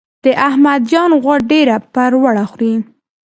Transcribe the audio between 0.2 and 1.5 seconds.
د احمد جان غوا